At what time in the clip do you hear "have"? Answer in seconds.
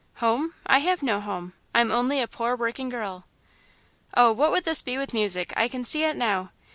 0.79-1.03